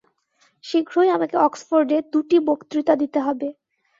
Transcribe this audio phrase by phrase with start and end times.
[0.63, 3.47] শীঘ্রই আমাকে অক্সফোর্ডে দুটি বক্তৃতা দিতে হবে।